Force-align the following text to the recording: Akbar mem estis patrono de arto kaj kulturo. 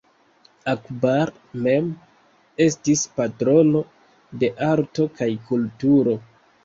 Akbar 0.71 1.31
mem 1.65 1.91
estis 2.67 3.03
patrono 3.19 3.85
de 4.45 4.51
arto 4.73 5.07
kaj 5.21 5.29
kulturo. 5.51 6.17